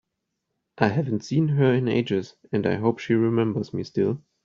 [0.79, 4.23] I haven’t seen her in ages, and I hope she remembers me still!